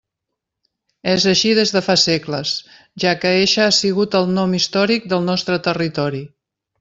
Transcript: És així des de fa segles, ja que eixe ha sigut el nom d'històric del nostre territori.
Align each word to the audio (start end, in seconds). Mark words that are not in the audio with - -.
És 1.11 1.25
així 1.31 1.51
des 1.59 1.73
de 1.75 1.83
fa 1.89 1.97
segles, 2.05 2.53
ja 3.05 3.13
que 3.25 3.33
eixe 3.45 3.61
ha 3.69 3.77
sigut 3.83 4.17
el 4.23 4.29
nom 4.39 4.57
d'històric 4.57 5.07
del 5.13 5.29
nostre 5.33 5.59
territori. 5.69 6.23